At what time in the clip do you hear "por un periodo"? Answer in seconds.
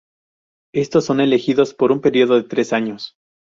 1.75-2.33